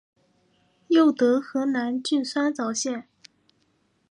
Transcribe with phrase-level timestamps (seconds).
[0.87, 3.07] 又得河南郡酸枣县。